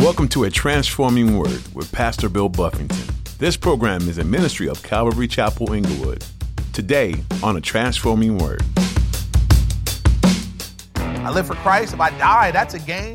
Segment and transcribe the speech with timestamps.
[0.00, 3.14] Welcome to A Transforming Word with Pastor Bill Buffington.
[3.36, 6.24] This program is a ministry of Calvary Chapel Inglewood.
[6.72, 8.62] Today on A Transforming Word.
[10.96, 11.92] I live for Christ.
[11.92, 13.14] If I die, that's a gain.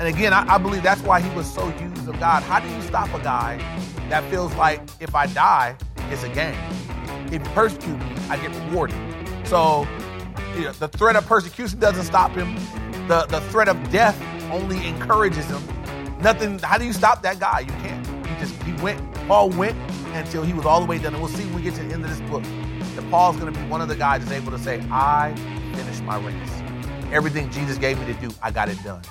[0.00, 2.42] And again, I, I believe that's why he was so used of God.
[2.42, 3.58] How do you stop a guy
[4.08, 5.76] that feels like if I die,
[6.08, 6.56] it's a gain?
[7.26, 8.96] If you persecute me, I get rewarded.
[9.46, 9.86] So
[10.56, 12.54] you know, the threat of persecution doesn't stop him.
[13.08, 14.18] The, the threat of death
[14.50, 15.62] only encourages him.
[16.24, 17.60] Nothing, how do you stop that guy?
[17.60, 18.26] You can't.
[18.26, 18.98] He just, he went,
[19.28, 19.76] Paul went
[20.14, 21.12] until he was all the way done.
[21.12, 22.42] And we'll see when we get to the end of this book
[22.96, 25.34] that Paul's going to be one of the guys that's able to say, I
[25.74, 26.62] finished my race.
[27.12, 29.02] Everything Jesus gave me to do, I got it done.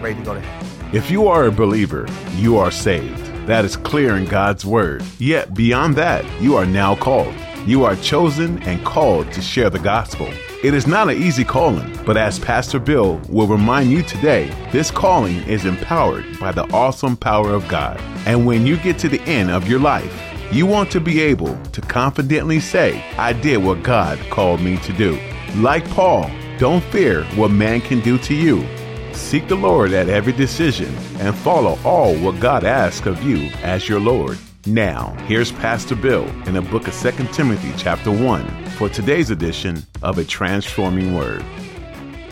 [0.00, 0.96] Ready to go to heaven.
[0.96, 2.06] If you are a believer,
[2.36, 3.26] you are saved.
[3.46, 5.04] That is clear in God's word.
[5.18, 7.34] Yet beyond that, you are now called.
[7.64, 10.28] You are chosen and called to share the gospel.
[10.64, 14.90] It is not an easy calling, but as Pastor Bill will remind you today, this
[14.90, 18.00] calling is empowered by the awesome power of God.
[18.26, 20.12] And when you get to the end of your life,
[20.50, 24.92] you want to be able to confidently say, I did what God called me to
[24.92, 25.20] do.
[25.54, 28.66] Like Paul, don't fear what man can do to you.
[29.14, 33.88] Seek the Lord at every decision and follow all what God asks of you as
[33.88, 34.36] your Lord.
[34.66, 39.82] Now, here's Pastor Bill in the book of 2 Timothy, chapter 1, for today's edition
[40.02, 41.44] of A Transforming Word.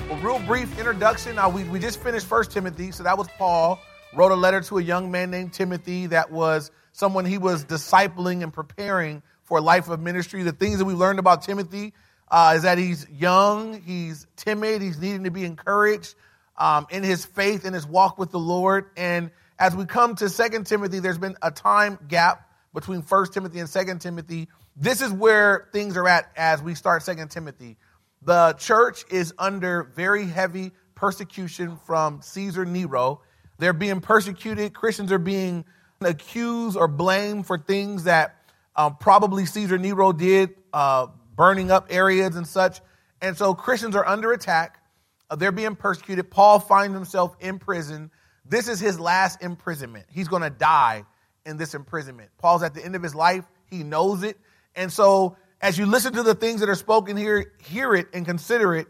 [0.08, 1.36] Well, real brief introduction.
[1.52, 3.80] We, we just finished First Timothy, so that was Paul.
[4.14, 8.44] Wrote a letter to a young man named Timothy that was someone he was discipling
[8.44, 10.44] and preparing for a life of ministry.
[10.44, 11.94] The things that we learned about Timothy
[12.30, 16.14] uh, is that he's young, he's timid, he's needing to be encouraged
[16.56, 18.88] um, in his faith, in his walk with the Lord.
[18.96, 23.60] And as we come to Second Timothy, there's been a time gap between First Timothy
[23.60, 24.48] and Second Timothy.
[24.74, 27.76] This is where things are at as we start Second Timothy.
[28.22, 33.20] The church is under very heavy persecution from Caesar Nero.
[33.58, 34.72] They're being persecuted.
[34.72, 35.66] Christians are being
[36.00, 38.36] accused or blamed for things that
[38.76, 42.80] um, probably Caesar Nero did, uh, burning up areas and such.
[43.20, 44.82] And so Christians are under attack.
[45.28, 46.30] Uh, they're being persecuted.
[46.30, 48.10] Paul finds himself in prison
[48.50, 50.06] this is his last imprisonment.
[50.10, 51.04] He's going to die
[51.46, 52.30] in this imprisonment.
[52.36, 53.44] Paul's at the end of his life.
[53.70, 54.36] He knows it.
[54.74, 58.26] And so, as you listen to the things that are spoken here, hear it and
[58.26, 58.88] consider it.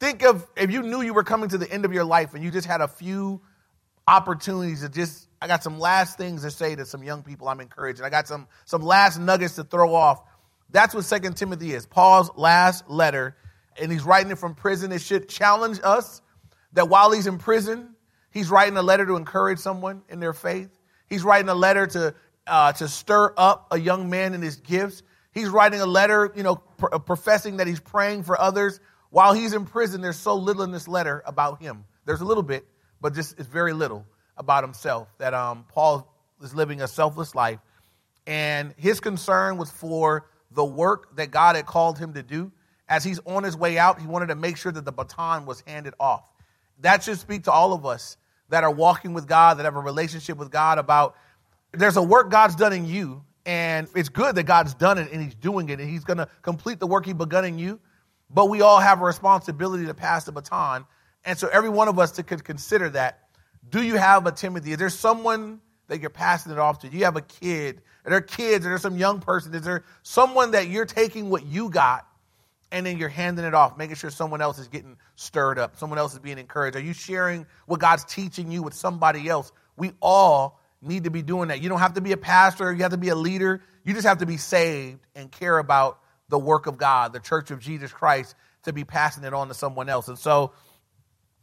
[0.00, 2.42] Think of if you knew you were coming to the end of your life and
[2.42, 3.40] you just had a few
[4.08, 7.60] opportunities to just, I got some last things to say to some young people I'm
[7.60, 8.04] encouraging.
[8.04, 10.22] I got some, some last nuggets to throw off.
[10.70, 11.86] That's what Second Timothy is.
[11.86, 13.36] Paul's last letter,
[13.80, 14.90] and he's writing it from prison.
[14.90, 16.20] It should challenge us
[16.72, 17.91] that while he's in prison,
[18.32, 20.70] He's writing a letter to encourage someone in their faith.
[21.08, 22.14] He's writing a letter to,
[22.46, 25.02] uh, to stir up a young man in his gifts.
[25.32, 28.80] He's writing a letter, you know, pr- uh, professing that he's praying for others.
[29.10, 31.84] While he's in prison, there's so little in this letter about him.
[32.06, 32.66] There's a little bit,
[33.00, 34.06] but just it's very little
[34.38, 35.08] about himself.
[35.18, 36.10] That um, Paul
[36.42, 37.58] is living a selfless life,
[38.26, 42.50] and his concern was for the work that God had called him to do.
[42.88, 45.62] As he's on his way out, he wanted to make sure that the baton was
[45.66, 46.24] handed off.
[46.80, 48.16] That should speak to all of us
[48.52, 51.16] that are walking with God, that have a relationship with God about
[51.72, 55.22] there's a work God's done in you, and it's good that God's done it and
[55.22, 57.80] He's doing it, and He's going to complete the work He begun in you.
[58.28, 60.84] But we all have a responsibility to pass the baton.
[61.24, 63.20] And so every one of us to consider that.
[63.66, 64.72] Do you have a Timothy?
[64.72, 66.90] Is there someone that you're passing it off to?
[66.90, 67.80] Do you have a kid?
[68.04, 68.66] Are there kids?
[68.66, 69.54] Are there some young person?
[69.54, 72.06] Is there someone that you're taking what you got
[72.72, 75.98] and then you're handing it off, making sure someone else is getting stirred up, someone
[75.98, 76.76] else is being encouraged.
[76.76, 79.52] Are you sharing what God's teaching you with somebody else?
[79.76, 81.60] We all need to be doing that.
[81.60, 83.62] You don't have to be a pastor, you have to be a leader.
[83.84, 87.50] You just have to be saved and care about the work of God, the church
[87.50, 90.08] of Jesus Christ, to be passing it on to someone else.
[90.08, 90.52] And so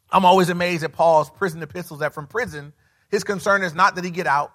[0.09, 2.73] I'm always amazed at Paul's prison epistles that from prison,
[3.09, 4.53] his concern is not that he get out.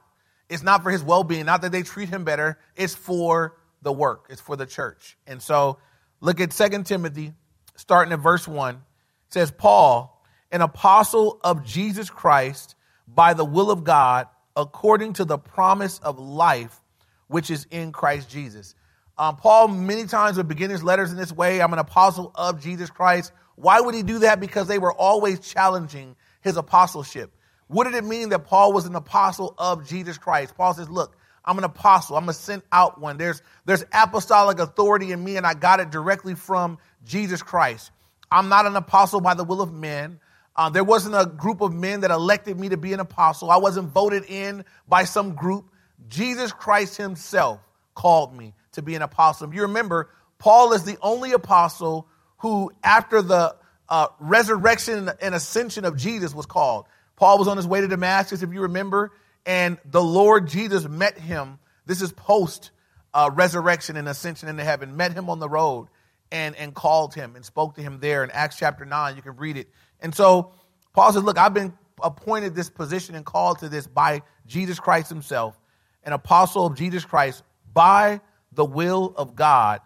[0.49, 2.59] It's not for his well-being, not that they treat him better.
[2.75, 4.27] It's for the work.
[4.31, 5.17] It's for the church.
[5.27, 5.79] And so
[6.25, 7.35] Look at 2 Timothy,
[7.77, 8.77] starting at verse 1.
[8.77, 8.81] It
[9.29, 12.77] says, Paul, an apostle of Jesus Christ,
[13.07, 16.81] by the will of God, according to the promise of life
[17.27, 18.75] which is in Christ Jesus.
[19.19, 22.63] Um, Paul many times would begin his letters in this way I'm an apostle of
[22.63, 23.31] Jesus Christ.
[23.57, 24.41] Why would he do that?
[24.41, 27.33] Because they were always challenging his apostleship.
[27.67, 30.57] What did it mean that Paul was an apostle of Jesus Christ?
[30.57, 32.17] Paul says, Look, I'm an apostle.
[32.17, 33.19] I'm a sent out one.
[33.19, 37.91] There's, there's apostolic authority in me, and I got it directly from Jesus Christ.
[38.31, 40.21] I'm not an apostle by the will of men.
[40.57, 43.51] Uh, there wasn't a group of men that elected me to be an apostle.
[43.51, 45.67] I wasn't voted in by some group.
[46.09, 47.61] Jesus Christ himself
[47.95, 49.53] called me to be an apostle.
[49.53, 52.09] You remember, Paul is the only apostle
[52.39, 53.57] who, after the
[53.89, 56.87] uh, resurrection and ascension of Jesus, was called.
[57.17, 59.13] Paul was on his way to Damascus, if you remember,
[59.47, 61.59] and the Lord Jesus met him.
[61.87, 62.71] This is post
[63.13, 65.89] uh, resurrection and ascension into heaven, met him on the road
[66.33, 69.17] and, and called him and spoke to him there in Acts chapter 9.
[69.17, 69.69] You can read it.
[70.01, 70.53] And so
[70.93, 75.09] Paul says, Look, I've been appointed this position and called to this by Jesus Christ
[75.09, 75.59] himself,
[76.03, 77.43] an apostle of Jesus Christ
[77.73, 78.21] by
[78.53, 79.81] the will of God,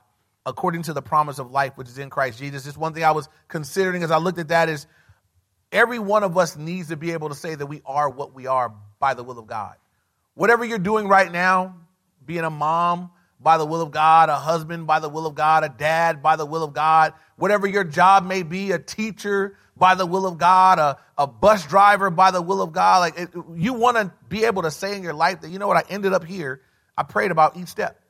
[0.46, 2.64] according to the promise of life which is in Christ Jesus.
[2.64, 4.86] Just one thing I was considering as I looked at that is
[5.70, 8.46] every one of us needs to be able to say that we are what we
[8.46, 9.74] are by the will of God.
[10.34, 11.76] Whatever you're doing right now,
[12.24, 13.10] being a mom,
[13.40, 16.36] by the will of God, a husband by the will of God, a dad by
[16.36, 20.38] the will of God, whatever your job may be, a teacher by the will of
[20.38, 22.98] God, a, a bus driver by the will of God.
[22.98, 25.68] Like it, you want to be able to say in your life that, you know
[25.68, 26.60] what, I ended up here.
[26.96, 28.00] I prayed about each step.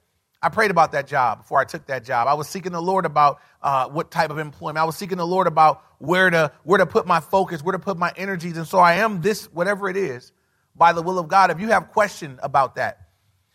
[0.40, 2.28] I prayed about that job before I took that job.
[2.28, 4.78] I was seeking the Lord about uh, what type of employment.
[4.78, 7.78] I was seeking the Lord about where to where to put my focus, where to
[7.78, 10.32] put my energies, and so I am this, whatever it is,
[10.78, 11.50] by the will of God.
[11.50, 13.08] If you have question about that,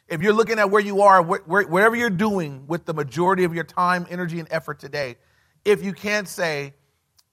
[0.08, 3.64] if you're looking at where you are, wherever you're doing with the majority of your
[3.64, 5.16] time, energy, and effort today,
[5.64, 6.74] if you can't say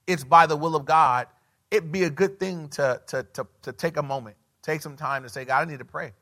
[0.07, 1.27] it's by the will of God,
[1.71, 5.25] it'd be a good thing to, to, to, to take a moment, take some time
[5.25, 6.13] to say, God, I need to pray.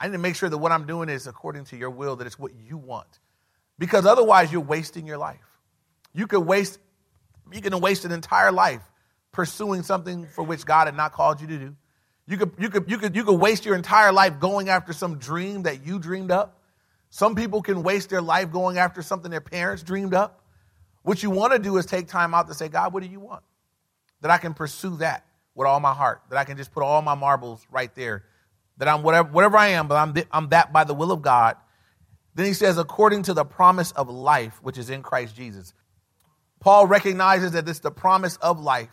[0.00, 2.26] I need to make sure that what I'm doing is according to your will, that
[2.26, 3.20] it's what you want.
[3.78, 5.40] Because otherwise, you're wasting your life.
[6.14, 6.78] You could waste,
[7.52, 8.82] you can waste an entire life
[9.32, 11.76] pursuing something for which God had not called you to do.
[12.28, 15.18] You could, you, could, you, could, you could waste your entire life going after some
[15.18, 16.60] dream that you dreamed up.
[17.10, 20.42] Some people can waste their life going after something their parents dreamed up.
[21.02, 23.20] What you want to do is take time out to say, God, what do you
[23.20, 23.44] want?
[24.22, 25.24] That I can pursue that
[25.54, 28.24] with all my heart, that I can just put all my marbles right there,
[28.78, 31.56] that I'm whatever, whatever I am, but I'm, I'm that by the will of God.
[32.34, 35.72] Then he says, according to the promise of life, which is in Christ Jesus.
[36.60, 38.90] Paul recognizes that it's the promise of life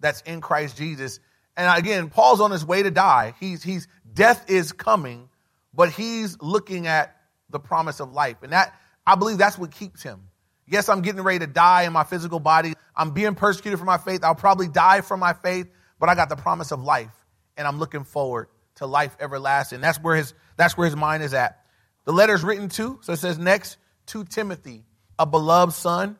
[0.00, 1.20] that's in Christ Jesus
[1.56, 3.34] and again, Paul's on his way to die.
[3.38, 5.28] He's, he's, death is coming,
[5.74, 7.16] but he's looking at
[7.50, 8.36] the promise of life.
[8.42, 8.74] And that,
[9.06, 10.28] I believe that's what keeps him.
[10.66, 12.72] Yes, I'm getting ready to die in my physical body.
[12.96, 14.24] I'm being persecuted for my faith.
[14.24, 15.66] I'll probably die for my faith,
[15.98, 17.12] but I got the promise of life.
[17.56, 19.80] And I'm looking forward to life everlasting.
[19.82, 21.64] That's where his, that's where his mind is at.
[22.04, 23.76] The letter is written to, so it says next
[24.06, 24.84] to Timothy,
[25.18, 26.18] a beloved son.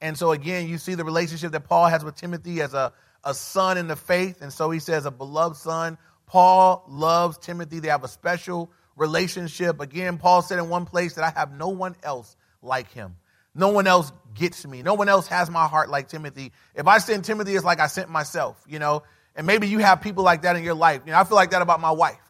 [0.00, 2.92] And so again, you see the relationship that Paul has with Timothy as a,
[3.24, 4.42] a son in the faith.
[4.42, 5.98] And so he says, a beloved son.
[6.26, 7.80] Paul loves Timothy.
[7.80, 9.80] They have a special relationship.
[9.80, 13.16] Again, Paul said in one place that I have no one else like him.
[13.54, 14.82] No one else gets me.
[14.82, 16.52] No one else has my heart like Timothy.
[16.74, 19.02] If I send Timothy, it's like I sent myself, you know?
[19.34, 21.02] And maybe you have people like that in your life.
[21.04, 22.20] You know, I feel like that about my wife.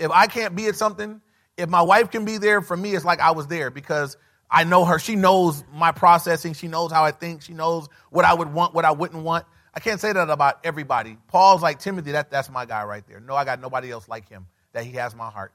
[0.00, 1.20] If I can't be at something,
[1.56, 4.16] if my wife can be there, for me, it's like I was there because
[4.50, 4.98] I know her.
[4.98, 6.54] She knows my processing.
[6.54, 7.42] She knows how I think.
[7.42, 9.46] She knows what I would want, what I wouldn't want.
[9.74, 11.18] I can't say that about everybody.
[11.28, 13.20] Paul's like Timothy, that, that's my guy right there.
[13.20, 15.52] No, I got nobody else like him, that he has my heart.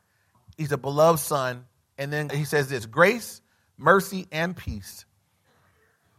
[0.57, 1.65] He's a beloved son.
[1.97, 3.41] And then he says this grace,
[3.77, 5.05] mercy, and peace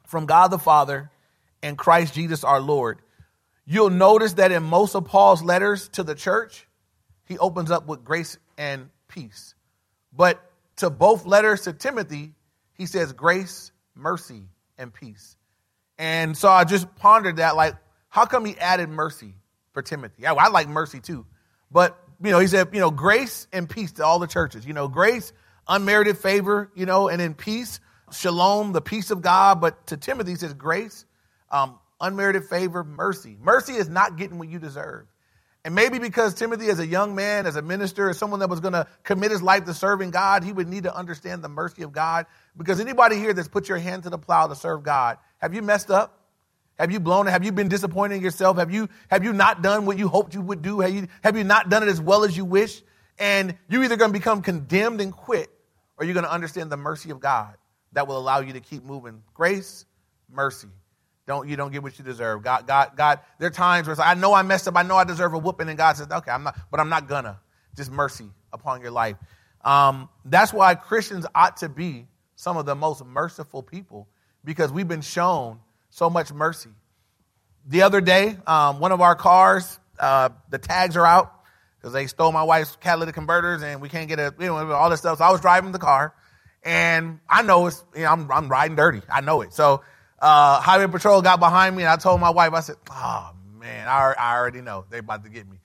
[0.06, 1.10] from God the Father
[1.62, 3.00] and Christ Jesus our Lord.
[3.66, 6.66] You'll notice that in most of Paul's letters to the church,
[7.26, 9.54] he opens up with grace and peace.
[10.12, 10.42] But
[10.76, 12.32] to both letters to Timothy,
[12.74, 14.42] he says grace, mercy,
[14.76, 15.36] and peace.
[15.98, 17.76] And so I just pondered that like,
[18.10, 19.34] how come he added mercy
[19.72, 20.26] for Timothy?
[20.26, 21.24] I, I like mercy too.
[21.70, 24.66] But, you know, he said, you know, grace and peace to all the churches.
[24.66, 25.32] You know, grace,
[25.66, 27.80] unmerited favor, you know, and in peace,
[28.12, 29.60] shalom, the peace of God.
[29.60, 31.06] But to Timothy, he says grace,
[31.50, 33.36] um, unmerited favor, mercy.
[33.40, 35.06] Mercy is not getting what you deserve.
[35.64, 38.60] And maybe because Timothy, as a young man, as a minister, as someone that was
[38.60, 41.82] going to commit his life to serving God, he would need to understand the mercy
[41.82, 42.26] of God.
[42.56, 45.60] Because anybody here that's put your hand to the plow to serve God, have you
[45.60, 46.19] messed up?
[46.80, 47.32] Have you blown it?
[47.32, 48.56] Have you been disappointed in yourself?
[48.56, 50.80] Have you, have you not done what you hoped you would do?
[50.80, 52.80] Have you, have you not done it as well as you wish?
[53.18, 55.50] And you're either going to become condemned and quit,
[55.98, 57.54] or you're going to understand the mercy of God
[57.92, 59.22] that will allow you to keep moving.
[59.34, 59.84] Grace,
[60.30, 60.68] mercy.
[61.26, 62.42] Don't you don't get what you deserve.
[62.42, 63.20] God, God, God.
[63.38, 64.74] There are times where like, I know I messed up.
[64.74, 67.08] I know I deserve a whooping, and God says, "Okay, I'm not, but I'm not
[67.08, 67.38] gonna."
[67.76, 69.16] Just mercy upon your life.
[69.62, 74.08] Um, that's why Christians ought to be some of the most merciful people
[74.44, 75.60] because we've been shown
[75.90, 76.70] so much mercy.
[77.66, 81.32] The other day, um, one of our cars, uh, the tags are out
[81.78, 84.90] because they stole my wife's catalytic converters and we can't get a, you know, all
[84.90, 85.18] this stuff.
[85.18, 86.14] So I was driving the car
[86.62, 89.02] and I know it's, you know, I'm, I'm riding dirty.
[89.12, 89.52] I know it.
[89.52, 89.82] So,
[90.20, 93.88] uh, highway patrol got behind me and I told my wife, I said, oh man,
[93.88, 95.58] I, I already know they're about to get me.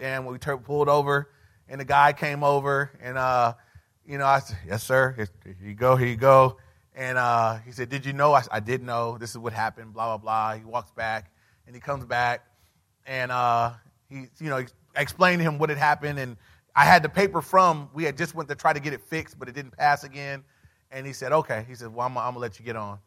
[0.00, 1.30] And we tur- pulled over
[1.68, 3.54] and the guy came over and, uh,
[4.06, 5.14] you know, I said, yes, sir.
[5.16, 5.28] Here
[5.62, 5.96] you go.
[5.96, 6.56] Here you go.
[6.94, 8.34] And uh, he said, Did you know?
[8.34, 9.16] I, I did know.
[9.18, 10.58] This is what happened, blah, blah, blah.
[10.58, 11.30] He walks back
[11.66, 12.44] and he comes back
[13.06, 13.72] and uh,
[14.08, 14.64] he, you know,
[14.96, 16.18] explained to him what had happened.
[16.18, 16.36] And
[16.74, 19.38] I had the paper from, we had just went to try to get it fixed,
[19.38, 20.44] but it didn't pass again.
[20.90, 21.64] And he said, okay.
[21.66, 22.98] He said, well, I'm, I'm going to let you get on.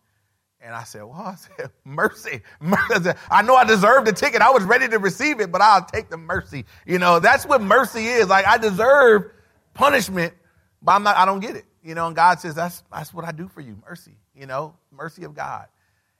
[0.59, 2.41] And I said, well, I said, mercy.
[2.59, 3.11] mercy.
[3.29, 4.41] I know I deserve the ticket.
[4.41, 6.65] I was ready to receive it, but I'll take the mercy.
[6.85, 8.27] You know, that's what mercy is.
[8.27, 9.31] Like I deserve
[9.73, 10.33] punishment,
[10.81, 11.65] but I'm not, I don't get it.
[11.85, 13.77] You know, and God says, that's, that's what I do for you.
[13.87, 15.67] Mercy, you know, mercy of God.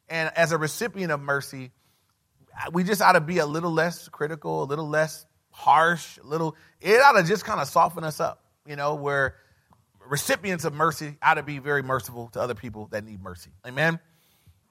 [0.08, 1.72] And as a recipient of mercy,
[2.72, 6.56] we just ought to be a little less critical, a little less harsh, a little,
[6.80, 9.38] it ought to just kind of soften us up, you know, where
[10.08, 13.50] recipients of mercy ought to be very merciful to other people that need mercy.
[13.66, 14.00] Amen.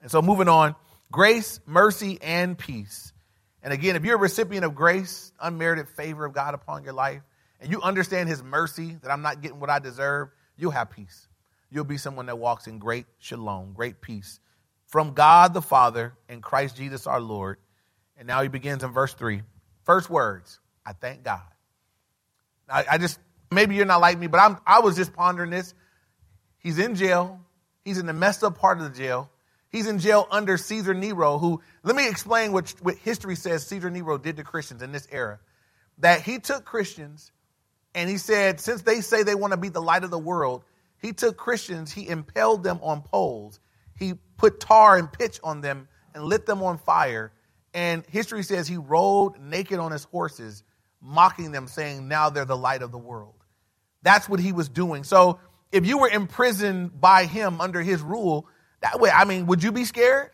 [0.01, 0.77] And so moving on,
[1.11, 3.13] grace, mercy, and peace.
[3.65, 7.23] And again, if you're a recipient of grace, unmerited favor of God upon your life,
[7.61, 11.29] and you understand his mercy that I'm not getting what I deserve, you'll have peace.
[11.71, 14.41] You'll be someone that walks in great shalom, great peace
[14.95, 17.59] from God the Father and Christ Jesus our Lord.
[18.17, 19.43] And now he begins in verse 3.
[19.83, 21.43] First words, I thank God.
[22.69, 23.19] I, I just,
[23.51, 25.75] maybe you're not like me, but I'm, I was just pondering this.
[26.59, 27.41] He's in jail.
[27.85, 29.31] He's in the messed up part of the jail.
[29.69, 33.91] He's in jail under Caesar Nero, who, let me explain what, what history says Caesar
[33.91, 35.41] Nero did to Christians in this era.
[35.99, 37.33] That he took Christians
[37.95, 40.65] and he said, since they say they want to be the light of the world,
[41.01, 43.61] he took Christians, he impaled them on poles,
[43.99, 47.33] he put tar and pitch on them and lit them on fire.
[47.73, 50.63] And history says he rode naked on his horses,
[51.01, 53.35] mocking them, saying, Now they're the light of the world.
[54.03, 55.05] That's what he was doing.
[55.05, 55.41] So
[55.73, 58.49] if you were imprisoned by him under his rule,
[58.81, 60.31] that way, I mean, would you be scared?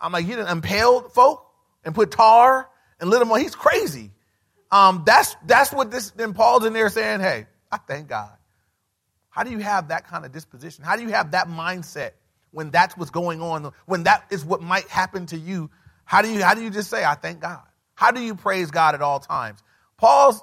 [0.00, 1.46] I'm like, you didn't impaled folk
[1.84, 2.68] and put tar
[3.00, 3.40] and lit them on.
[3.40, 4.10] He's crazy.
[4.74, 6.10] Um, that's that's what this.
[6.10, 8.32] Then Paul's in there saying, "Hey, I thank God."
[9.28, 10.84] How do you have that kind of disposition?
[10.84, 12.10] How do you have that mindset
[12.50, 13.72] when that's what's going on?
[13.86, 15.70] When that is what might happen to you?
[16.04, 17.62] How do you how do you just say, "I thank God"?
[17.94, 19.62] How do you praise God at all times?
[19.96, 20.42] Paul's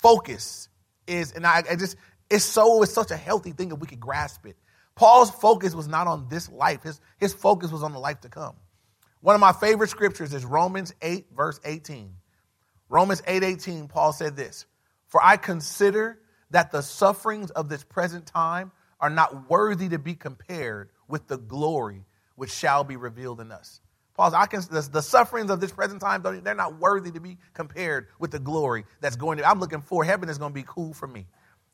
[0.00, 0.70] focus
[1.06, 1.96] is, and I, I just
[2.30, 4.56] it's so it's such a healthy thing if we could grasp it.
[4.94, 8.30] Paul's focus was not on this life, his, his focus was on the life to
[8.30, 8.54] come.
[9.20, 12.14] One of my favorite scriptures is Romans 8, verse 18.
[12.94, 14.66] Romans 8, Paul said this
[15.08, 16.20] For I consider
[16.50, 18.70] that the sufferings of this present time
[19.00, 22.04] are not worthy to be compared with the glory
[22.36, 23.80] which shall be revealed in us.
[24.14, 27.36] Paul, I can, the, the sufferings of this present time, they're not worthy to be
[27.52, 29.44] compared with the glory that's going to.
[29.44, 31.26] I'm looking for heaven is going to be cool for me.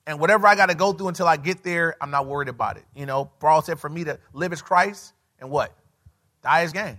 [0.07, 2.79] And whatever I got to go through until I get there, I'm not worried about
[2.79, 2.85] it.
[2.97, 5.77] You know, Paul said for me to live as Christ and what?
[6.43, 6.97] Die is gain.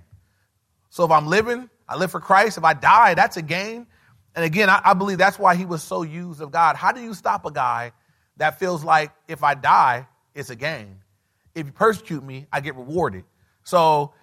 [0.92, 2.60] So if I'm living, I live for Christ.
[2.60, 3.88] If I die, that's a gain.
[4.36, 6.76] And again, I, I believe that's why he was so used of God.
[6.76, 7.92] How do you stop a guy
[8.38, 11.00] that feels like if I die, it's a gain?
[11.54, 13.26] If you persecute me, I get rewarded.
[13.64, 14.14] So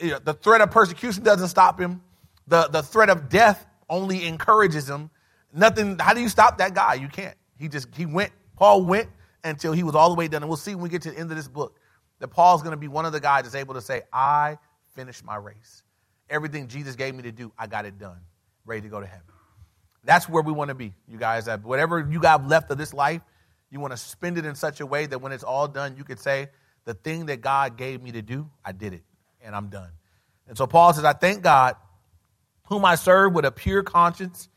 [0.00, 2.02] you know, the threat of persecution doesn't stop him.
[2.46, 5.10] The, the threat of death only encourages him.
[5.52, 6.94] Nothing, how do you stop that guy?
[6.94, 7.36] You can't.
[7.58, 9.08] He just, he went, Paul went
[9.42, 10.42] until he was all the way done.
[10.42, 11.78] And we'll see when we get to the end of this book
[12.20, 14.58] that Paul's going to be one of the guys that's able to say, I
[14.94, 15.82] finished my race.
[16.30, 18.18] Everything Jesus gave me to do, I got it done,
[18.66, 19.24] ready to go to heaven.
[20.04, 21.46] That's where we want to be, you guys.
[21.46, 23.22] That whatever you got left of this life,
[23.70, 26.04] you want to spend it in such a way that when it's all done, you
[26.04, 26.48] could say,
[26.84, 29.02] the thing that God gave me to do, I did it,
[29.42, 29.90] and I'm done.
[30.46, 31.76] And so Paul says, I thank God,
[32.68, 34.48] whom I serve with a pure conscience,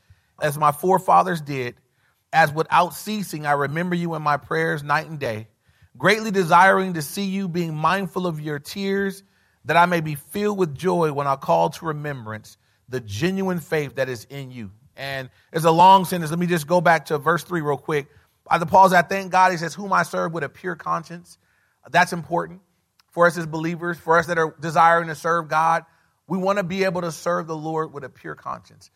[0.41, 1.75] as my forefathers did,
[2.31, 5.50] as without ceasing I remember you in my prayers night and day,
[5.98, 9.24] greatly desiring to see you, being mindful of your tears,
[9.65, 12.57] that I may be filled with joy when I call to remembrance
[12.88, 14.71] the genuine faith that is in you.
[14.95, 16.31] And it's a long sentence.
[16.31, 18.07] Let me just go back to verse 3 real quick.
[18.50, 19.51] By the Paul's, I thank God.
[19.51, 21.38] He says, Whom I serve with a pure conscience.
[21.89, 22.62] That's important
[23.12, 25.86] for us as believers, for us that are desiring to serve God.
[26.27, 28.89] We want to be able to serve the Lord with a pure conscience.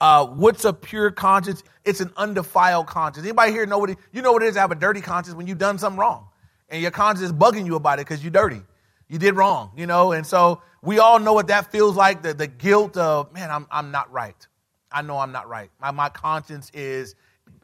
[0.00, 1.62] Uh, what's a pure conscience?
[1.84, 3.24] It's an undefiled conscience.
[3.24, 5.36] Anybody here know what it, you know what it is to have a dirty conscience
[5.36, 6.28] when you've done something wrong,
[6.68, 8.62] and your conscience is bugging you about it because you're dirty,
[9.08, 10.12] you did wrong, you know.
[10.12, 12.22] And so we all know what that feels like.
[12.22, 14.46] The, the guilt of man, I'm I'm not right.
[14.92, 15.70] I know I'm not right.
[15.80, 17.14] My my conscience is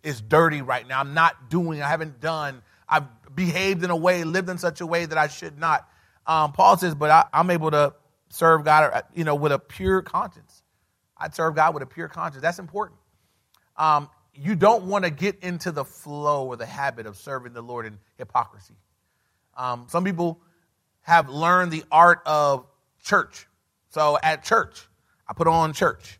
[0.02, 1.00] is dirty right now.
[1.00, 1.82] I'm not doing.
[1.82, 2.62] I haven't done.
[2.88, 3.04] I've
[3.34, 5.88] behaved in a way, lived in such a way that I should not.
[6.26, 7.94] Um, Paul says, but I, I'm able to
[8.30, 10.62] serve God, you know, with a pure conscience.
[11.16, 12.42] I'd serve God with a pure conscience.
[12.42, 12.98] That's important.
[13.76, 17.62] Um, you don't want to get into the flow or the habit of serving the
[17.62, 18.74] Lord in hypocrisy.
[19.56, 20.40] Um, some people
[21.02, 22.66] have learned the art of
[23.02, 23.46] church.
[23.90, 24.86] So at church,
[25.28, 26.18] I put on church,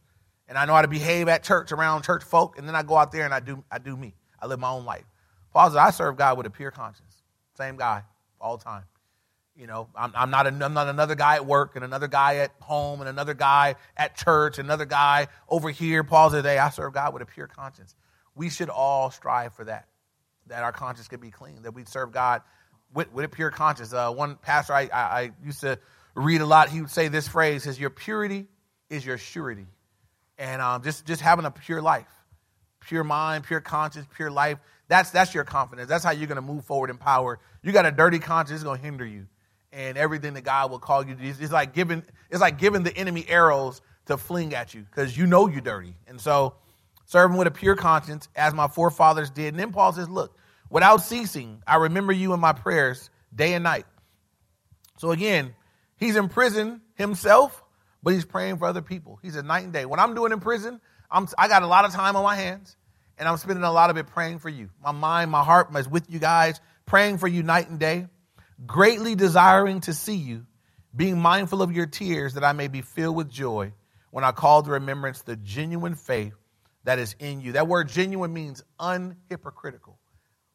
[0.49, 2.97] and I know how to behave at church around church folk, and then I go
[2.97, 4.15] out there and I do I do me.
[4.41, 5.05] I live my own life.
[5.53, 7.23] Paul says, I serve God with a pure conscience.
[7.57, 8.03] Same guy
[8.41, 8.85] all the time.
[9.57, 12.37] You know, I'm, I'm, not a, I'm not another guy at work and another guy
[12.37, 16.05] at home and another guy at church, another guy over here.
[16.05, 17.97] Paul says, hey, I serve God with a pure conscience.
[18.35, 19.89] We should all strive for that,
[20.49, 22.43] that our conscience could be clean, that we serve God
[22.93, 23.95] with, with a pure conscience.
[23.95, 25.79] Uh, one pastor I, I, I used to
[26.15, 28.47] read a lot, he would say this phrase, says, your purity
[28.91, 29.67] is your surety.
[30.39, 32.09] And um, just, just having a pure life,
[32.81, 35.89] pure mind, pure conscience, pure life, that's, that's your confidence.
[35.89, 37.39] That's how you're going to move forward in power.
[37.63, 39.27] You got a dirty conscience, it's going to hinder you
[39.73, 41.23] and everything that God will call you to.
[41.23, 45.27] It's like giving, it's like giving the enemy arrows to fling at you because you
[45.27, 45.95] know you're dirty.
[46.07, 46.55] And so
[47.07, 49.49] serving with a pure conscience as my forefathers did.
[49.49, 50.37] And then Paul says, look,
[50.71, 53.87] without ceasing, I remember you in my prayers day and night.
[54.99, 55.55] So again,
[55.99, 57.63] he's in prison himself,
[58.07, 59.19] but he's praying for other people.
[59.21, 59.85] He says night and day.
[59.85, 62.77] What I'm doing in prison, I'm, I got a lot of time on my hands
[63.19, 64.71] and I'm spending a lot of it praying for you.
[64.81, 68.07] My mind, my heart is with you guys, praying for you night and day
[68.65, 70.47] greatly desiring to see you,
[70.95, 73.73] being mindful of your tears, that I may be filled with joy
[74.13, 76.35] when I call to remembrance the genuine faith
[76.85, 77.53] that is in you.
[77.53, 79.97] That word genuine means unhypocritical.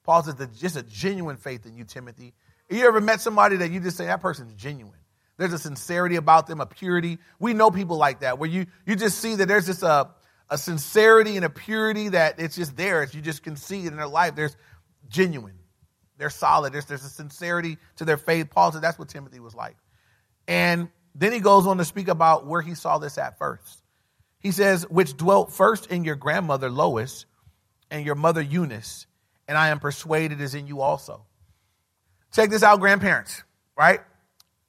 [0.03, 2.33] Paul says that just a genuine faith in you, Timothy.
[2.69, 5.00] You ever met somebody that you just say, that person's genuine?
[5.41, 7.17] There's a sincerity about them, a purity.
[7.39, 10.11] We know people like that, where you, you just see that there's just a,
[10.51, 13.03] a sincerity and a purity that it's just there.
[13.11, 14.35] You just can see it in their life.
[14.35, 14.55] There's
[15.09, 15.55] genuine.
[16.19, 16.73] They're solid.
[16.73, 18.51] There's, there's a sincerity to their faith.
[18.51, 19.77] Paul said that's what Timothy was like.
[20.47, 23.81] And then he goes on to speak about where he saw this at first.
[24.39, 27.25] He says, which dwelt first in your grandmother Lois
[27.89, 29.07] and your mother Eunice,
[29.47, 31.25] and I am persuaded is in you also.
[32.31, 33.43] Check this out, grandparents,
[33.75, 34.01] right?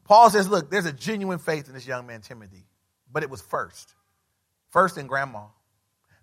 [0.05, 2.65] Paul says, look, there's a genuine faith in this young man, Timothy,
[3.13, 3.95] but it was first.
[4.71, 5.45] First in grandma,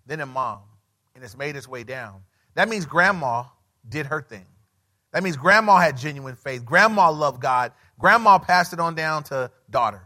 [0.06, 0.60] then in mom,
[1.14, 2.22] and it's made its way down.
[2.54, 3.44] That means grandma
[3.88, 4.46] did her thing.
[5.12, 6.64] That means grandma had genuine faith.
[6.64, 7.72] Grandma loved God.
[7.98, 10.02] Grandma passed it on down to daughter.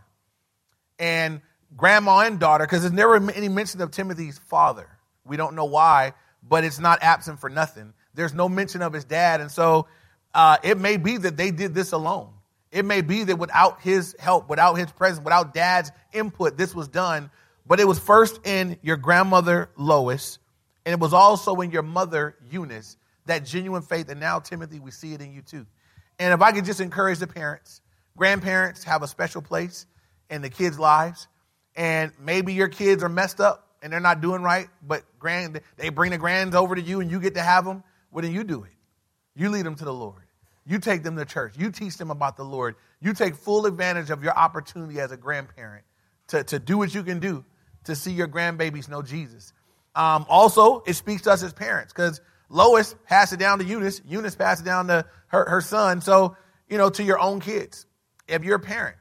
[0.98, 1.40] And
[1.76, 4.88] grandma and daughter, because there's never any mention of Timothy's father.
[5.24, 6.12] We don't know why,
[6.42, 7.92] but it's not absent for nothing.
[8.14, 9.40] There's no mention of his dad.
[9.40, 9.88] And so
[10.32, 12.30] uh, it may be that they did this alone.
[12.74, 16.88] It may be that without his help, without his presence, without dad's input, this was
[16.88, 17.30] done.
[17.64, 20.40] But it was first in your grandmother Lois,
[20.84, 24.08] and it was also in your mother Eunice that genuine faith.
[24.08, 25.66] And now, Timothy, we see it in you too.
[26.18, 27.80] And if I could just encourage the parents,
[28.16, 29.86] grandparents have a special place
[30.28, 31.28] in the kids' lives.
[31.76, 35.90] And maybe your kids are messed up and they're not doing right, but grand they
[35.90, 37.84] bring the grands over to you and you get to have them.
[38.10, 38.72] Well, then you do it.
[39.36, 40.23] You lead them to the Lord.
[40.66, 41.54] You take them to church.
[41.58, 42.76] You teach them about the Lord.
[43.00, 45.84] You take full advantage of your opportunity as a grandparent
[46.28, 47.44] to, to do what you can do
[47.84, 49.52] to see your grandbabies know Jesus.
[49.94, 54.00] Um, also, it speaks to us as parents because Lois passed it down to Eunice.
[54.06, 56.00] Eunice passed it down to her, her son.
[56.00, 56.36] So,
[56.68, 57.86] you know, to your own kids.
[58.26, 58.96] If you're a parent,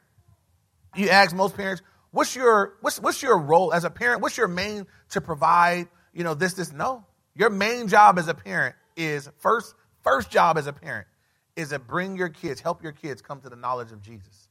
[0.96, 4.22] you ask most parents, what's your, what's, what's your role as a parent?
[4.22, 6.74] What's your main to provide, you know, this, this?
[6.74, 7.06] No.
[7.36, 9.74] Your main job as a parent is first,
[10.04, 11.08] first job as a parent
[11.56, 14.50] is to bring your kids, help your kids come to the knowledge of Jesus.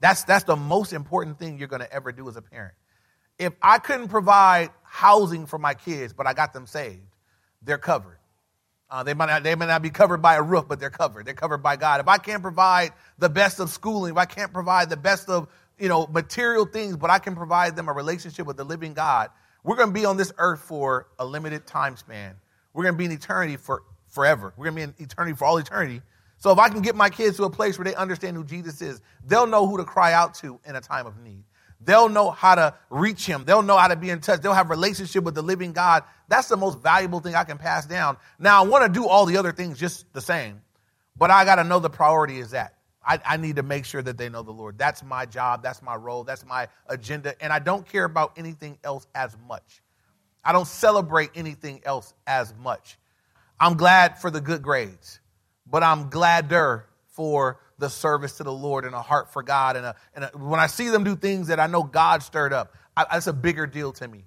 [0.00, 2.74] That's, that's the most important thing you're going to ever do as a parent.
[3.38, 7.00] If I couldn't provide housing for my kids, but I got them saved,
[7.62, 8.18] they're covered.
[8.90, 11.24] Uh, they, might not, they may not be covered by a roof, but they're covered.
[11.24, 12.00] They're covered by God.
[12.00, 15.48] If I can't provide the best of schooling, if I can't provide the best of
[15.78, 19.30] you know material things, but I can provide them a relationship with the living God,
[19.64, 22.34] we're going to be on this earth for a limited time span.
[22.74, 24.52] We're going to be in eternity for forever.
[24.58, 26.02] We're going to be in eternity for all eternity.
[26.42, 28.82] So if I can get my kids to a place where they understand who Jesus
[28.82, 31.44] is, they'll know who to cry out to in a time of need.
[31.80, 33.44] They'll know how to reach him.
[33.44, 34.40] They'll know how to be in touch.
[34.40, 36.02] They'll have relationship with the living God.
[36.26, 38.16] That's the most valuable thing I can pass down.
[38.40, 40.62] Now I want to do all the other things just the same,
[41.16, 42.74] but I got to know the priority is that.
[43.06, 44.78] I, I, need to make sure that they know the Lord.
[44.78, 45.62] That's my job.
[45.62, 46.24] That's my role.
[46.24, 47.40] That's my agenda.
[47.40, 49.80] And I don't care about anything else as much.
[50.44, 52.98] I don't celebrate anything else as much.
[53.60, 55.20] I'm glad for the good grades,
[55.72, 59.74] but I'm gladder for the service to the Lord and a heart for God.
[59.74, 62.52] And, a, and a, when I see them do things that I know God stirred
[62.52, 64.24] up, I, that's a bigger deal to me.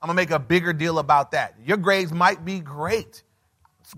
[0.00, 1.56] I'm gonna make a bigger deal about that.
[1.64, 3.22] Your grades might be great.
[3.80, 3.94] It's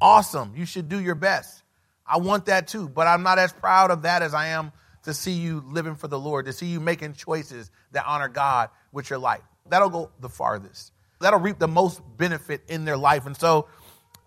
[0.00, 0.54] awesome.
[0.56, 1.62] You should do your best.
[2.04, 4.72] I want that too, but I'm not as proud of that as I am
[5.04, 8.70] to see you living for the Lord, to see you making choices that honor God
[8.90, 9.42] with your life.
[9.68, 10.92] That'll go the farthest.
[11.20, 13.26] That'll reap the most benefit in their life.
[13.26, 13.68] And so,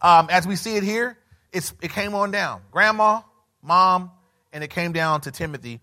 [0.02, 1.18] um, as we see it here,
[1.54, 2.62] it's, it came on down.
[2.72, 3.22] Grandma,
[3.62, 4.12] mom,
[4.52, 5.80] and it came down to Timothy.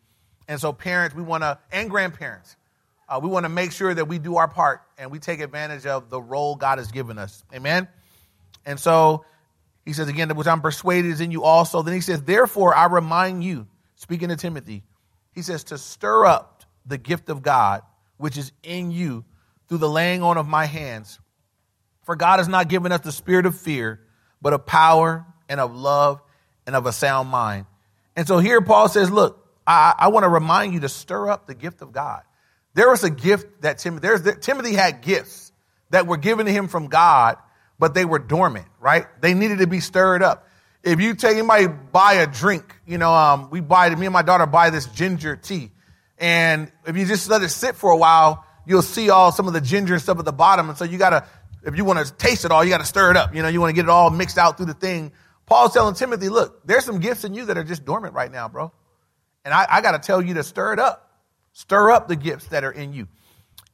[0.49, 2.57] And so, parents, we want to, and grandparents,
[3.09, 5.87] uh, we want to make sure that we do our part and we take advantage
[5.87, 7.43] of the role God has given us.
[7.55, 7.89] Amen.
[8.67, 9.25] And so
[9.85, 11.83] he says again, which I'm persuaded is in you also.
[11.83, 14.85] Then he says, therefore, I remind you, speaking to Timothy,
[15.33, 17.83] he says, to stir up the gift of God
[18.21, 19.25] which is in you
[19.67, 21.19] through the laying on of my hands.
[22.05, 24.01] For God has not given us the spirit of fear,
[24.43, 26.23] but of power and of love
[26.67, 27.67] and of a sound mind.
[28.17, 31.47] And so here Paul says, Look, I, I want to remind you to stir up
[31.47, 32.23] the gift of God.
[32.73, 35.53] There was a gift that Timothy, there's, Timothy had gifts
[35.91, 37.37] that were given to him from God,
[37.79, 39.07] but they were dormant, right?
[39.21, 40.47] They needed to be stirred up.
[40.83, 44.23] If you take anybody buy a drink, you know, um, we buy, me and my
[44.23, 45.73] daughter buy this ginger tea.
[46.17, 49.53] And if you just let it sit for a while, you'll see all some of
[49.53, 50.69] the ginger stuff at the bottom.
[50.69, 51.27] And so you gotta,
[51.65, 53.35] if you want to taste it all, you gotta stir it up.
[53.35, 55.13] You know, you want to get it all mixed out through the thing.
[55.51, 58.49] Paul's telling Timothy, look, there's some gifts in you that are just dormant right now,
[58.49, 58.73] bro.
[59.45, 61.11] And I, I gotta tell you to stir it up.
[61.53, 63.09] Stir up the gifts that are in you.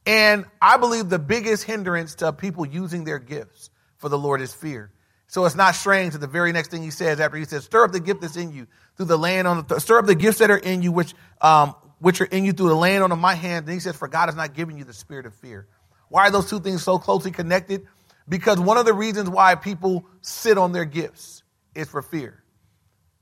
[0.03, 4.51] And I believe the biggest hindrance to people using their gifts for the Lord is
[4.51, 4.91] fear.
[5.27, 7.83] So it's not strange that the very next thing he says after he says, stir
[7.83, 10.39] up the gift that's in you through the land on the, stir up the gifts
[10.39, 13.35] that are in you, which, um, which are in you through the land on my
[13.35, 13.67] hand.
[13.67, 15.67] Then he says, for God has not given you the spirit of fear.
[16.09, 17.85] Why are those two things so closely connected?
[18.27, 21.43] Because one of the reasons why people sit on their gifts
[21.77, 22.43] is for fear.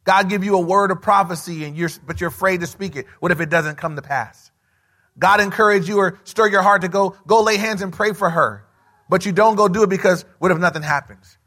[0.06, 3.08] God give you a word of prophecy and you're, but you're afraid to speak it.
[3.20, 4.52] What if it doesn't come to pass?
[5.18, 8.30] God encourage you or stir your heart to go, go lay hands and pray for
[8.30, 8.66] her.
[9.10, 11.38] But you don't go do it because what if nothing happens?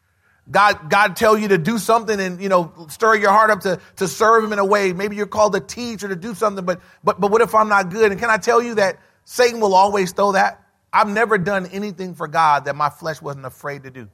[0.50, 3.80] God, God tell you to do something and, you know, stir your heart up to,
[3.96, 4.92] to serve him in a way.
[4.92, 7.68] Maybe you're called to teach or to do something, but, but, but what if I'm
[7.68, 8.10] not good?
[8.12, 10.64] And can I tell you that Satan will always throw that?
[10.90, 14.08] I've never done anything for God that my flesh wasn't afraid to do.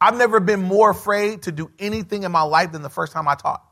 [0.00, 3.28] I've never been more afraid to do anything in my life than the first time
[3.28, 3.62] I taught.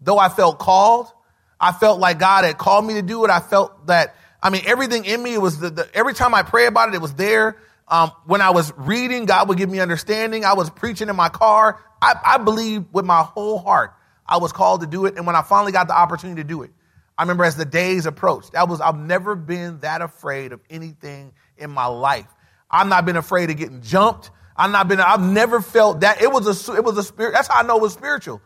[0.00, 1.10] Though I felt called,
[1.58, 3.30] I felt like God had called me to do it.
[3.30, 6.66] I felt that I mean, everything in me was the, the every time I pray
[6.66, 7.56] about it, it was there.
[7.88, 10.44] Um, when I was reading, God would give me understanding.
[10.44, 11.82] I was preaching in my car.
[12.00, 13.94] I, I believe with my whole heart
[14.26, 15.16] I was called to do it.
[15.16, 16.70] And when I finally got the opportunity to do it,
[17.16, 21.32] I remember as the days approached, that was I've never been that afraid of anything
[21.56, 22.26] in my life.
[22.70, 24.30] I've not been afraid of getting jumped.
[24.56, 25.00] I've not been.
[25.00, 27.32] I've never felt that it was a it was a spirit.
[27.32, 28.40] That's how I know it was spiritual.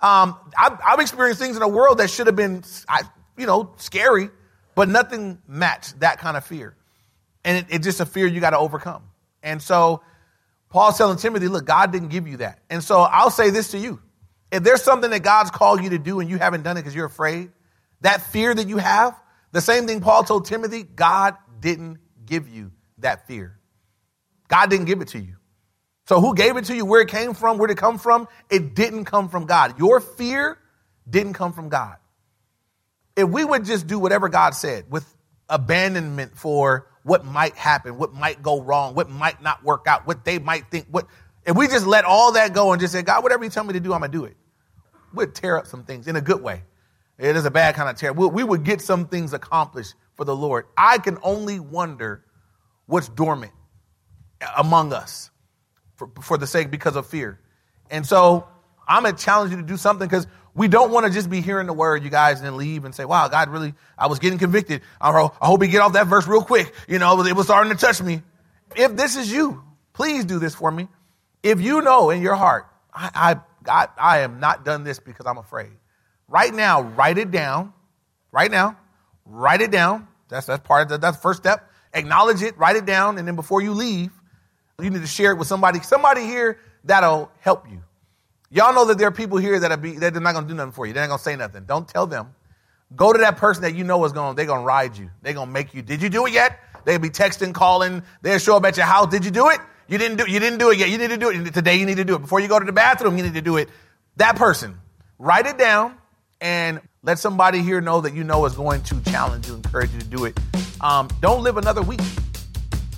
[0.00, 2.62] Um, I've, I've experienced things in the world that should have been,
[3.38, 4.28] you know, scary.
[4.74, 6.76] But nothing matched that kind of fear.
[7.44, 9.04] And it, it's just a fear you got to overcome.
[9.42, 10.02] And so
[10.68, 12.58] Paul's telling Timothy, look, God didn't give you that.
[12.68, 14.00] And so I'll say this to you.
[14.50, 16.94] If there's something that God's called you to do and you haven't done it because
[16.94, 17.50] you're afraid,
[18.00, 19.18] that fear that you have,
[19.52, 23.58] the same thing Paul told Timothy, God didn't give you that fear.
[24.48, 25.36] God didn't give it to you.
[26.06, 26.84] So who gave it to you?
[26.84, 27.58] Where it came from?
[27.58, 28.28] Where did it come from?
[28.50, 29.78] It didn't come from God.
[29.78, 30.58] Your fear
[31.08, 31.96] didn't come from God
[33.16, 35.06] if we would just do whatever God said with
[35.48, 40.24] abandonment for what might happen, what might go wrong, what might not work out, what
[40.24, 41.06] they might think, what
[41.46, 43.74] if we just let all that go and just say, God, whatever you tell me
[43.74, 44.36] to do, I'm gonna do it.
[45.12, 46.62] We'd tear up some things in a good way.
[47.18, 48.12] It is a bad kind of tear.
[48.12, 50.66] We would get some things accomplished for the Lord.
[50.76, 52.24] I can only wonder
[52.86, 53.52] what's dormant
[54.56, 55.30] among us
[56.12, 57.38] for, for the sake because of fear.
[57.90, 58.46] And so
[58.86, 61.66] I'm gonna challenge you to do something because we don't want to just be hearing
[61.66, 64.38] the word, you guys, and then leave and say, wow, God really, I was getting
[64.38, 64.82] convicted.
[65.00, 66.72] I hope he get off that verse real quick.
[66.86, 68.22] You know, it was starting to touch me.
[68.76, 70.88] If this is you, please do this for me.
[71.42, 75.26] If you know in your heart, I, I, I, I am not done this because
[75.26, 75.72] I'm afraid.
[76.28, 77.72] Right now, write it down.
[78.30, 78.76] Right now,
[79.26, 80.06] write it down.
[80.28, 81.70] That's, that's part of the, that's the first step.
[81.92, 84.10] Acknowledge it, write it down, and then before you leave,
[84.80, 87.82] you need to share it with somebody, somebody here that'll help you.
[88.50, 90.48] Y'all know that there are people here that are, be, that they're not going to
[90.48, 90.92] do nothing for you.
[90.92, 91.64] They're not going to say nothing.
[91.64, 92.34] Don't tell them.
[92.94, 95.10] Go to that person that you know is gonna They're going to ride you.
[95.22, 95.82] They're going to make you.
[95.82, 96.60] Did you do it yet?
[96.84, 98.02] They'll be texting, calling.
[98.22, 99.10] They'll show up at your house.
[99.10, 99.58] Did you do it?
[99.88, 100.30] You didn't do.
[100.30, 100.90] You didn't do it yet.
[100.90, 101.76] You need to do it today.
[101.76, 103.16] You need to do it before you go to the bathroom.
[103.16, 103.68] You need to do it.
[104.16, 104.78] That person.
[105.18, 105.96] Write it down
[106.40, 110.00] and let somebody here know that you know is going to challenge you, encourage you
[110.00, 110.38] to do it.
[110.80, 112.00] Um, don't live another week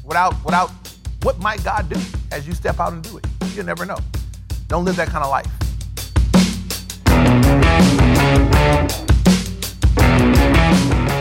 [0.05, 0.71] without without
[1.27, 3.27] what might God do as you step out and do it.
[3.53, 3.99] You'll never know.
[4.69, 5.47] Don't live that kind of life.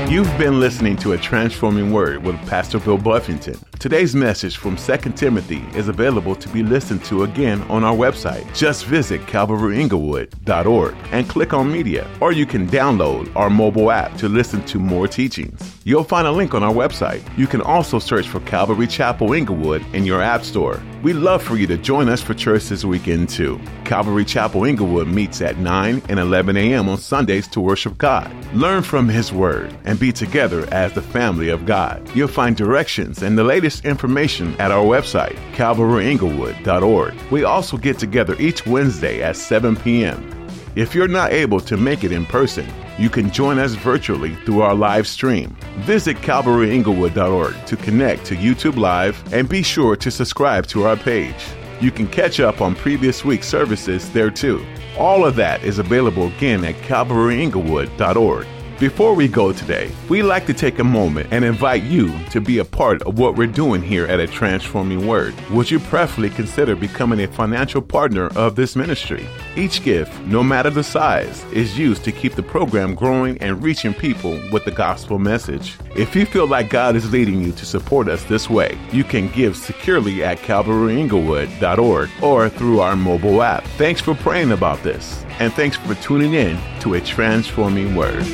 [0.08, 3.58] You've been listening to a transforming word with Pastor Bill Buffington.
[3.80, 8.46] Today's message from 2 Timothy is available to be listened to again on our website.
[8.56, 14.30] Just visit calvaryinglewood.org and click on media, or you can download our mobile app to
[14.30, 15.76] listen to more teachings.
[15.86, 17.24] You'll find a link on our website.
[17.36, 20.84] You can also search for Calvary Chapel Inglewood in your app store.
[21.06, 23.62] We'd love for you to join us for church this weekend too.
[23.84, 26.90] Calvary Chapel Inglewood meets at 9 and 11 a.m.
[26.90, 28.34] on Sundays to worship God.
[28.56, 32.10] Learn from His Word and be together as the family of God.
[32.16, 37.14] You'll find directions and the latest information at our website, calvaryinglewood.org.
[37.30, 40.45] We also get together each Wednesday at 7 p.m.
[40.76, 42.68] If you're not able to make it in person,
[43.00, 45.56] you can join us virtually through our live stream.
[45.78, 51.46] Visit CalvaryInglewood.org to connect to YouTube Live and be sure to subscribe to our page.
[51.80, 54.66] You can catch up on previous week's services there too.
[54.98, 58.46] All of that is available again at CalvaryInglewood.org.
[58.78, 62.58] Before we go today, we'd like to take a moment and invite you to be
[62.58, 65.34] a part of what we're doing here at A Transforming Word.
[65.52, 69.30] Would you preferably consider becoming a financial partner of this ministry?
[69.56, 73.94] Each gift, no matter the size, is used to keep the program growing and reaching
[73.94, 75.78] people with the gospel message.
[75.96, 79.30] If you feel like God is leading you to support us this way, you can
[79.30, 83.64] give securely at calvaryinglewood.org or through our mobile app.
[83.78, 88.26] Thanks for praying about this, and thanks for tuning in to A Transforming Word.